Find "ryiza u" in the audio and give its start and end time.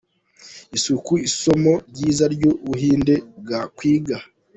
1.89-2.67